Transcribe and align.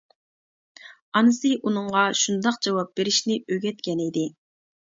ئانىسى 1.19 1.51
ئۇنىڭغا 1.63 2.05
شۇنداق 2.21 2.57
جاۋاب 2.69 2.91
بېرىشنى 3.01 3.39
ئۆگەتكەن 3.43 4.03
ئىدى. 4.09 4.29